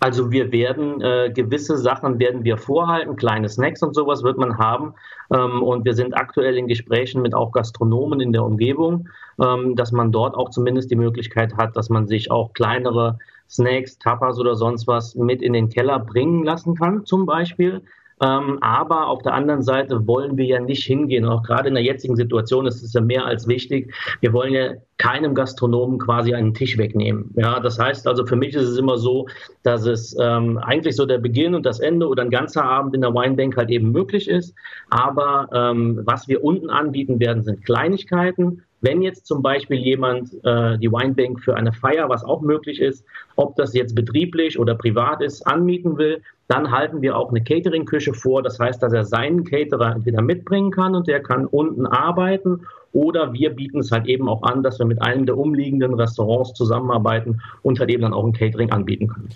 Also 0.00 0.30
wir 0.30 0.52
werden 0.52 1.00
äh, 1.00 1.30
gewisse 1.32 1.78
Sachen 1.78 2.18
werden 2.18 2.44
wir 2.44 2.58
vorhalten, 2.58 3.16
kleine 3.16 3.48
Snacks 3.48 3.82
und 3.82 3.94
sowas 3.94 4.22
wird 4.22 4.36
man 4.36 4.58
haben. 4.58 4.94
Ähm, 5.32 5.62
und 5.62 5.84
wir 5.84 5.94
sind 5.94 6.14
aktuell 6.14 6.58
in 6.58 6.66
Gesprächen 6.66 7.22
mit 7.22 7.34
auch 7.34 7.52
Gastronomen 7.52 8.20
in 8.20 8.32
der 8.32 8.44
Umgebung, 8.44 9.08
ähm, 9.40 9.76
dass 9.76 9.92
man 9.92 10.12
dort 10.12 10.34
auch 10.34 10.50
zumindest 10.50 10.90
die 10.90 10.96
Möglichkeit 10.96 11.56
hat, 11.56 11.76
dass 11.76 11.88
man 11.88 12.06
sich 12.06 12.30
auch 12.30 12.52
kleinere 12.52 13.18
Snacks, 13.48 13.98
Tapas 13.98 14.38
oder 14.38 14.56
sonst 14.56 14.86
was 14.86 15.14
mit 15.14 15.40
in 15.40 15.52
den 15.52 15.68
Keller 15.68 16.00
bringen 16.00 16.44
lassen 16.44 16.74
kann, 16.74 17.06
zum 17.06 17.26
Beispiel. 17.26 17.82
Ähm, 18.22 18.58
aber 18.62 19.08
auf 19.08 19.22
der 19.22 19.34
anderen 19.34 19.62
Seite 19.62 20.06
wollen 20.06 20.36
wir 20.38 20.46
ja 20.46 20.60
nicht 20.60 20.84
hingehen. 20.84 21.26
Auch 21.26 21.42
gerade 21.42 21.68
in 21.68 21.74
der 21.74 21.84
jetzigen 21.84 22.16
Situation 22.16 22.66
ist 22.66 22.82
es 22.82 22.94
ja 22.94 23.00
mehr 23.00 23.26
als 23.26 23.46
wichtig. 23.46 23.92
Wir 24.20 24.32
wollen 24.32 24.54
ja 24.54 24.72
keinem 24.98 25.34
Gastronomen 25.34 25.98
quasi 25.98 26.34
einen 26.34 26.54
Tisch 26.54 26.78
wegnehmen. 26.78 27.30
Ja, 27.36 27.60
das 27.60 27.78
heißt 27.78 28.06
also 28.06 28.24
für 28.24 28.36
mich 28.36 28.54
ist 28.54 28.68
es 28.68 28.78
immer 28.78 28.96
so, 28.96 29.26
dass 29.62 29.86
es 29.86 30.16
ähm, 30.18 30.56
eigentlich 30.58 30.96
so 30.96 31.04
der 31.04 31.18
Beginn 31.18 31.54
und 31.54 31.66
das 31.66 31.80
Ende 31.80 32.08
oder 32.08 32.22
ein 32.22 32.30
ganzer 32.30 32.64
Abend 32.64 32.94
in 32.94 33.02
der 33.02 33.12
Winebank 33.12 33.56
halt 33.56 33.70
eben 33.70 33.92
möglich 33.92 34.28
ist. 34.28 34.54
Aber 34.88 35.48
ähm, 35.52 36.00
was 36.04 36.28
wir 36.28 36.42
unten 36.42 36.70
anbieten 36.70 37.20
werden, 37.20 37.42
sind 37.42 37.64
Kleinigkeiten. 37.64 38.62
Wenn 38.80 39.00
jetzt 39.02 39.26
zum 39.26 39.42
Beispiel 39.42 39.78
jemand 39.78 40.32
äh, 40.44 40.78
die 40.78 40.90
Winebank 40.90 41.40
für 41.40 41.56
eine 41.56 41.72
Feier, 41.72 42.08
was 42.08 42.24
auch 42.24 42.42
möglich 42.42 42.80
ist, 42.80 43.04
ob 43.36 43.56
das 43.56 43.74
jetzt 43.74 43.94
betrieblich 43.94 44.58
oder 44.58 44.74
privat 44.74 45.22
ist, 45.22 45.46
anmieten 45.46 45.96
will, 45.96 46.22
dann 46.48 46.70
halten 46.70 47.02
wir 47.02 47.16
auch 47.16 47.30
eine 47.30 47.42
Catering-Küche 47.42 48.14
vor. 48.14 48.42
Das 48.42 48.60
heißt, 48.60 48.82
dass 48.82 48.92
er 48.92 49.04
seinen 49.04 49.44
Caterer 49.44 49.96
entweder 49.96 50.22
mitbringen 50.22 50.70
kann 50.70 50.94
und 50.94 51.08
der 51.08 51.22
kann 51.22 51.46
unten 51.46 51.86
arbeiten 51.86 52.66
oder 52.92 53.32
wir 53.32 53.50
bieten 53.50 53.80
es 53.80 53.90
halt 53.90 54.06
eben 54.06 54.28
auch 54.28 54.42
an, 54.42 54.62
dass 54.62 54.78
wir 54.78 54.86
mit 54.86 55.02
einem 55.02 55.26
der 55.26 55.36
umliegenden 55.36 55.94
Restaurants 55.94 56.54
zusammenarbeiten 56.54 57.40
und 57.62 57.80
halt 57.80 57.90
eben 57.90 58.02
dann 58.02 58.14
auch 58.14 58.24
ein 58.24 58.32
Catering 58.32 58.70
anbieten 58.70 59.08
können. 59.08 59.28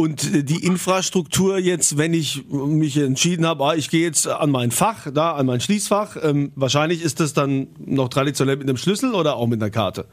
Und 0.00 0.34
äh, 0.34 0.42
die 0.42 0.64
Infrastruktur 0.64 1.58
jetzt, 1.58 1.98
wenn 1.98 2.14
ich 2.14 2.46
mich 2.48 2.96
entschieden 2.96 3.44
habe, 3.44 3.62
ah, 3.64 3.74
ich 3.74 3.90
gehe 3.90 4.02
jetzt 4.02 4.26
an 4.26 4.50
mein 4.50 4.70
Fach, 4.70 5.08
da 5.12 5.32
an 5.32 5.44
mein 5.44 5.60
Schließfach, 5.60 6.16
ähm, 6.22 6.52
wahrscheinlich 6.56 7.04
ist 7.04 7.20
das 7.20 7.34
dann 7.34 7.66
noch 7.84 8.08
traditionell 8.08 8.56
mit 8.56 8.66
einem 8.66 8.78
Schlüssel 8.78 9.14
oder 9.14 9.36
auch 9.36 9.46
mit 9.46 9.60
einer 9.60 9.70
Karte? 9.70 10.06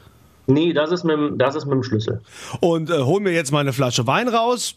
Nee, 0.46 0.74
das 0.74 0.91
ist 0.91 1.06
mit, 1.06 1.17
das 1.38 1.56
ist 1.56 1.67
mit 1.67 1.75
dem 1.75 1.84
Schlüssel. 1.84 2.22
Und 2.60 2.89
äh, 2.89 3.00
hol 3.00 3.22
mir 3.22 3.32
jetzt 3.32 3.53
meine 3.53 3.72
Flasche 3.72 4.06
Wein 4.08 4.27
raus, 4.27 4.75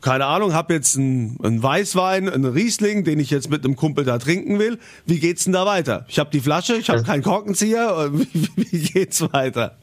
keine 0.00 0.24
Ahnung, 0.24 0.54
habe 0.54 0.72
jetzt 0.72 0.96
einen, 0.96 1.36
einen 1.42 1.62
Weißwein, 1.62 2.30
einen 2.30 2.46
Riesling, 2.46 3.04
den 3.04 3.20
ich 3.20 3.28
jetzt 3.28 3.50
mit 3.50 3.62
einem 3.62 3.76
Kumpel 3.76 4.06
da 4.06 4.16
trinken 4.16 4.58
will. 4.58 4.78
Wie 5.04 5.18
geht's 5.18 5.44
denn 5.44 5.52
da 5.52 5.66
weiter? 5.66 6.06
Ich 6.08 6.18
habe 6.18 6.30
die 6.30 6.40
Flasche, 6.40 6.76
ich 6.76 6.88
habe 6.88 7.02
keinen 7.02 7.22
Korkenzieher. 7.22 8.10
Wie, 8.12 8.48
wie 8.56 8.78
geht's 8.78 9.20
weiter? 9.32 9.76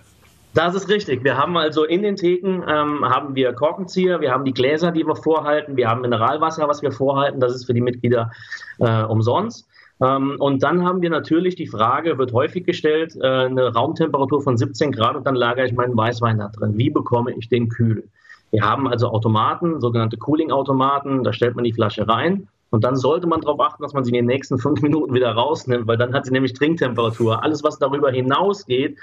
Das 0.56 0.74
ist 0.74 0.88
richtig. 0.88 1.26
Wir 1.26 1.38
haben 1.38 1.58
also 1.58 1.84
in 1.84 2.02
den 2.02 2.16
Theken 2.16 2.64
ähm, 2.66 3.04
haben 3.04 3.36
wir 3.36 3.52
Korkenzieher, 3.52 4.22
wir 4.22 4.32
haben 4.32 4.46
die 4.46 4.54
Gläser, 4.54 4.94
die 4.94 5.06
wir 5.06 5.18
vorhalten, 5.18 5.76
wir 5.76 5.90
haben 5.90 6.00
Mineralwasser, 6.00 6.66
was 6.70 6.82
wir 6.82 6.94
vorhalten. 6.94 7.42
Das 7.42 7.54
ist 7.54 7.66
für 7.66 7.74
die 7.74 7.82
Mitglieder 7.82 8.32
äh, 8.80 9.04
umsonst. 9.04 9.68
Ähm, 10.02 10.38
und 10.40 10.64
dann 10.64 10.86
haben 10.86 11.02
wir 11.02 11.10
natürlich 11.10 11.56
die 11.56 11.68
Frage, 11.68 12.18
wird 12.18 12.32
häufig 12.32 12.66
gestellt, 12.66 13.18
äh, 13.22 13.28
eine 13.28 13.74
Raumtemperatur 13.74 14.42
von 14.42 14.56
17 14.56 14.94
Grad 14.94 15.18
und 15.18 15.26
dann 15.26 15.36
lagere 15.36 15.66
ich 15.66 15.74
meinen 15.74 15.98
Weißwein 15.98 16.38
da 16.38 16.48
drin. 16.48 16.78
Wie 16.78 16.90
bekomme 16.90 17.34
ich 17.34 17.50
den 17.50 17.68
kühl? 17.68 18.08
Wir 18.52 18.62
haben 18.62 18.88
also 18.88 19.10
Automaten, 19.10 19.82
sogenannte 19.82 20.16
Cooling-Automaten, 20.16 21.26
da 21.26 21.34
stellt 21.34 21.56
man 21.56 21.66
die 21.66 21.74
Flasche 21.74 22.08
rein 22.08 22.48
und 22.70 22.86
dann 22.86 22.96
sollte 22.96 23.28
man 23.28 23.42
darauf 23.42 23.60
achten, 23.60 23.84
dass 23.84 23.94
man 23.94 24.06
sie 24.06 24.12
in 24.12 24.16
den 24.16 24.26
nächsten 24.26 24.58
fünf 24.58 24.82
Minuten 24.82 25.14
wieder 25.14 25.34
rausnimmt, 25.34 25.86
weil 25.86 25.98
dann 25.98 26.14
hat 26.14 26.26
sie 26.26 26.32
nämlich 26.32 26.54
Trinktemperatur. 26.54 27.44
Alles, 27.44 27.62
was 27.62 27.78
darüber 27.78 28.10
hinausgeht, 28.10 28.98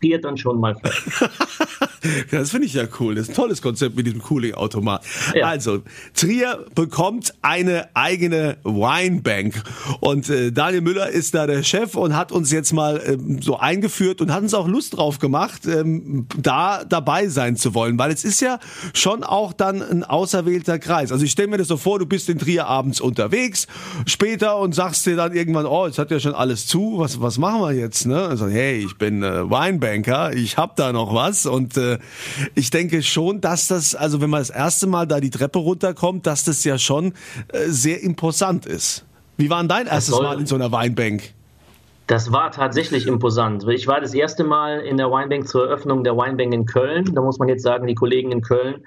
friert 0.00 0.24
dann 0.24 0.36
schon 0.36 0.58
mal 0.58 0.74
fest. 0.74 1.30
das 2.30 2.50
finde 2.50 2.66
ich 2.66 2.74
ja 2.74 2.84
cool. 2.98 3.14
Das 3.14 3.24
ist 3.24 3.30
ein 3.30 3.34
tolles 3.34 3.62
Konzept 3.62 3.96
mit 3.96 4.06
diesem 4.06 4.22
Cooling-Automat. 4.22 5.04
Ja. 5.34 5.46
Also, 5.46 5.82
Trier 6.14 6.64
bekommt 6.74 7.34
eine 7.42 7.88
eigene 7.94 8.56
Winebank. 8.64 9.62
Und 10.00 10.28
äh, 10.30 10.52
Daniel 10.52 10.82
Müller 10.82 11.08
ist 11.08 11.34
da 11.34 11.46
der 11.46 11.62
Chef 11.62 11.94
und 11.94 12.16
hat 12.16 12.32
uns 12.32 12.50
jetzt 12.50 12.72
mal 12.72 13.00
ähm, 13.04 13.42
so 13.42 13.58
eingeführt 13.58 14.20
und 14.20 14.32
hat 14.32 14.42
uns 14.42 14.54
auch 14.54 14.68
Lust 14.68 14.96
drauf 14.96 15.18
gemacht, 15.18 15.66
ähm, 15.66 16.26
da 16.36 16.84
dabei 16.84 17.28
sein 17.28 17.56
zu 17.56 17.74
wollen. 17.74 17.98
Weil 17.98 18.12
es 18.12 18.24
ist 18.24 18.40
ja 18.40 18.58
schon 18.94 19.24
auch 19.24 19.52
dann 19.52 19.82
ein 19.82 20.04
auserwählter 20.04 20.78
Kreis. 20.78 21.12
Also 21.12 21.24
ich 21.24 21.32
stelle 21.32 21.48
mir 21.48 21.58
das 21.58 21.68
so 21.68 21.76
vor, 21.76 21.98
du 21.98 22.06
bist 22.06 22.28
in 22.28 22.38
Trier 22.38 22.66
abends 22.66 23.00
unterwegs, 23.00 23.66
später 24.06 24.58
und 24.58 24.74
sagst 24.74 25.06
dir 25.06 25.16
dann 25.16 25.34
irgendwann, 25.34 25.66
oh, 25.66 25.86
jetzt 25.86 25.98
hat 25.98 26.10
ja 26.10 26.20
schon 26.20 26.34
alles 26.34 26.66
zu, 26.66 26.94
was, 26.98 27.20
was 27.20 27.38
machen 27.38 27.60
wir 27.60 27.72
jetzt? 27.72 28.06
Ne? 28.06 28.20
Also, 28.20 28.48
hey, 28.48 28.84
ich 28.84 28.96
bin 28.96 29.22
äh, 29.22 29.48
Winebanker, 29.50 30.32
ich 30.32 30.56
hab 30.56 30.76
da 30.76 30.92
noch 30.92 31.14
was 31.14 31.46
und 31.46 31.76
äh, 31.76 31.89
ich 32.54 32.70
denke 32.70 33.02
schon, 33.02 33.40
dass 33.40 33.68
das, 33.68 33.94
also 33.94 34.20
wenn 34.20 34.30
man 34.30 34.40
das 34.40 34.50
erste 34.50 34.86
Mal 34.86 35.06
da 35.06 35.20
die 35.20 35.30
Treppe 35.30 35.58
runterkommt, 35.58 36.26
dass 36.26 36.44
das 36.44 36.64
ja 36.64 36.78
schon 36.78 37.12
äh, 37.48 37.68
sehr 37.68 38.02
imposant 38.02 38.66
ist. 38.66 39.04
Wie 39.36 39.48
war 39.48 39.60
denn 39.60 39.68
dein 39.68 39.86
erstes 39.86 40.18
Mal 40.20 40.38
in 40.38 40.46
so 40.46 40.54
einer 40.54 40.70
Weinbank? 40.70 41.32
Das 42.06 42.32
war 42.32 42.50
tatsächlich 42.50 43.06
imposant. 43.06 43.66
Ich 43.68 43.86
war 43.86 44.00
das 44.00 44.12
erste 44.14 44.42
Mal 44.42 44.80
in 44.80 44.96
der 44.96 45.10
Weinbank 45.10 45.46
zur 45.46 45.66
Eröffnung 45.66 46.02
der 46.02 46.16
Weinbank 46.16 46.52
in 46.52 46.66
Köln. 46.66 47.14
Da 47.14 47.22
muss 47.22 47.38
man 47.38 47.48
jetzt 47.48 47.62
sagen, 47.62 47.86
die 47.86 47.94
Kollegen 47.94 48.32
in 48.32 48.42
Köln 48.42 48.82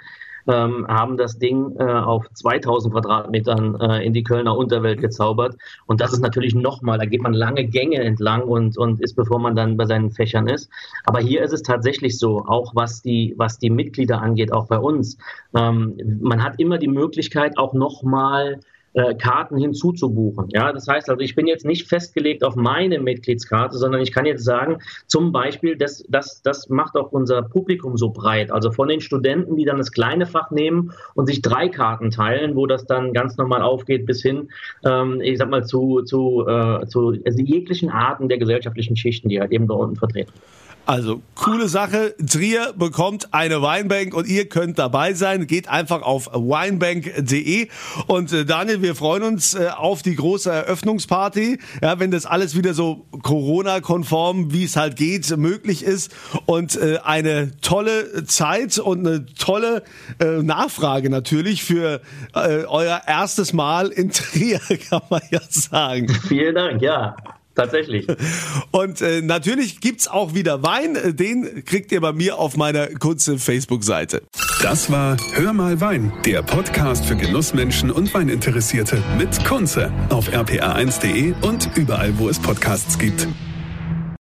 ähm, 0.48 0.86
haben 0.88 1.18
das 1.18 1.38
Ding 1.40 1.76
äh, 1.78 1.84
auf 1.84 2.30
2000 2.34 2.94
Quadratmetern 2.94 3.80
äh, 3.80 4.06
in 4.06 4.14
die 4.14 4.24
Kölner 4.24 4.58
Unterwelt 4.58 5.02
gezaubert. 5.02 5.56
Und 5.86 6.02
das 6.02 6.14
ist 6.14 6.22
natürlich 6.22 6.56
nochmal, 6.56 6.98
da 6.98 7.06
geht 7.06 7.22
man 7.22 7.34
lange 7.34 7.66
Gänge 7.66 8.00
entlang 8.02 8.44
und, 8.44 8.78
und 8.78 9.02
ist, 9.02 9.16
bevor 9.16 9.40
man 9.40 9.56
dann 9.56 9.78
bei 9.78 9.86
seinen 9.86 10.12
Fächern 10.12 10.48
ist. 10.48 10.70
Aber 11.06 11.20
hier 11.20 11.42
ist 11.44 11.54
es 11.54 11.62
tatsächlich 11.62 12.18
so, 12.18 12.46
auch 12.46 12.76
was 12.76 13.02
die, 13.02 13.34
was 13.38 13.58
die 13.60 13.70
Mitglieder 13.70 14.22
angeht, 14.22 14.54
auch 14.54 14.68
bei 14.68 14.78
uns. 14.78 15.18
Ähm, 15.56 15.98
man 16.22 16.44
hat 16.44 16.60
immer 16.60 16.78
die 16.78 16.88
Möglichkeit, 16.88 17.58
auch 17.58 17.74
nochmal 17.74 18.60
äh, 18.94 19.16
Karten 19.16 19.58
hinzuzubuchen. 19.58 20.50
Ja, 20.50 20.72
das 20.72 20.88
heißt 20.88 21.10
also, 21.10 21.20
ich 21.22 21.36
bin 21.36 21.48
jetzt 21.48 21.66
nicht 21.66 21.88
festgelegt 21.88 22.44
auf 22.44 22.56
meine 22.56 23.00
Mitgliedskarte, 23.00 23.78
sondern 23.78 24.02
ich 24.02 24.12
kann 24.12 24.26
jetzt 24.26 24.44
sagen, 24.44 24.80
zum 25.08 25.32
Beispiel, 25.32 25.76
das, 25.76 26.04
das, 26.10 26.42
das 26.42 26.70
macht 26.70 26.96
auch 26.96 27.12
unser 27.12 27.42
Publikum 27.42 27.98
so 27.98 28.10
breit. 28.10 28.52
Also 28.52 28.72
von 28.72 28.88
den 28.88 29.02
Studenten, 29.02 29.56
die 29.56 29.66
dann 29.66 29.78
das 29.78 29.92
kleine 29.92 30.26
Fach 30.26 30.52
nehmen 30.52 30.92
und 31.16 31.28
sich 31.28 31.42
drei 31.42 31.70
Karten 31.70 32.12
teilen, 32.12 32.56
wo 32.56 32.68
das 32.68 32.86
dann 32.86 33.14
ganz 33.14 33.38
normal 33.38 33.62
aufgeht, 33.62 34.06
bis 34.06 34.22
hin, 34.22 34.50
ähm, 34.86 35.22
ich 35.22 35.38
sag 35.38 35.50
mal, 35.50 35.66
zu, 35.66 36.02
zu, 36.04 36.46
äh, 36.48 36.86
zu 36.88 37.18
also 37.26 37.42
jeglichen 37.42 37.90
Arten 37.90 38.30
der 38.30 38.38
gesellschaftlichen 38.38 38.96
Schichten, 38.96 39.30
die 39.30 39.40
halt 39.40 39.52
eben 39.52 39.68
da 39.68 39.76
unten 39.76 39.96
vertreten. 39.96 40.34
Also, 40.86 41.22
coole 41.36 41.70
Sache. 41.70 42.14
Trier 42.30 42.74
bekommt 42.76 43.34
eine 43.34 43.62
Weinbank 43.62 44.14
und 44.14 44.28
ihr 44.28 44.50
könnt 44.50 44.78
dabei 44.78 45.14
sein. 45.14 45.48
Geht 45.48 45.70
einfach 45.70 46.02
auf 46.02 46.28
winebank.de. 46.28 47.70
Und 48.08 48.34
äh, 48.34 48.44
Daniel, 48.44 48.82
wir 48.82 48.94
freuen 48.94 49.24
uns 49.24 49.54
äh, 49.54 49.70
auf 49.70 50.02
die 50.02 50.16
große 50.16 50.52
Eröffnungsparty. 50.52 51.58
Ja, 51.82 52.00
wenn 52.00 52.12
das 52.12 52.26
alles 52.26 52.58
wieder 52.58 52.74
so 52.74 53.06
Corona-konform, 53.22 54.52
wie 54.52 54.66
es 54.66 54.76
halt 54.76 54.98
geht, 54.98 55.36
möglich 55.38 55.84
ist. 55.84 56.14
Und 56.48 56.76
äh, 56.76 57.00
eine 57.02 57.52
tolle 57.62 58.26
Zeit 58.26 58.78
und 58.78 59.08
eine 59.08 59.26
tolle 59.26 59.84
äh, 60.20 60.44
Nachfrage 60.44 61.10
natürlich 61.10 61.64
für 61.64 62.02
äh, 62.36 62.66
euer 62.66 63.02
erstes 63.08 63.54
Mal 63.54 63.88
in 63.88 64.12
Trier, 64.12 64.60
kann 64.90 65.02
man 65.10 65.22
ja 65.32 65.40
sagen. 65.48 66.10
Vielen 66.28 66.56
Dank, 66.56 66.82
ja. 66.82 67.16
Tatsächlich. 67.56 68.08
Und 68.72 69.02
äh, 69.02 69.22
natürlich 69.22 69.80
gibt's 69.80 70.08
auch 70.08 70.34
wieder 70.34 70.64
Wein. 70.64 70.98
Den 71.16 71.64
kriegt 71.66 71.92
ihr 71.92 72.02
bei 72.02 72.12
mir 72.12 72.38
auf 72.40 72.58
meiner 72.58 72.88
kurzen 72.88 73.38
Facebook-Seite. 73.38 74.24
Das 74.62 74.92
war 74.92 75.18
Hör 75.34 75.54
mal 75.54 75.80
Wein, 75.82 76.14
der 76.26 76.42
Podcast 76.42 77.06
für 77.06 77.16
Genussmenschen 77.16 77.92
und 77.92 78.14
Weininteressierte 78.14 79.04
mit 79.18 79.44
Kunze 79.46 79.92
auf 80.10 80.30
rpa1.de 80.30 81.34
und 81.42 81.70
überall, 81.76 82.18
wo 82.18 82.30
es 82.30 82.40
Podcasts 82.40 82.98
gibt. 82.98 83.28